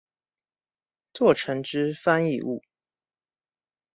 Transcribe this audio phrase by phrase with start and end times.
[1.13, 2.63] 作成之翻譯物